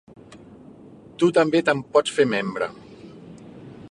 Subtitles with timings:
[1.23, 2.71] Tu també te'n pots fer membre.